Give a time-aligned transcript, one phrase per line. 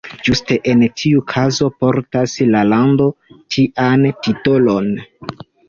[0.27, 4.93] Juste en ĉiu kazo portas la lando tian titolon!